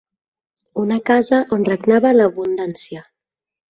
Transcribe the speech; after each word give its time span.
Una 0.85 0.97
casa 1.11 1.43
on 1.59 1.69
regnava 1.71 2.17
l'abundància. 2.19 3.09